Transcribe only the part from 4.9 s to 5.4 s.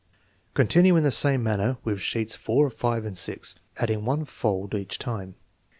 time.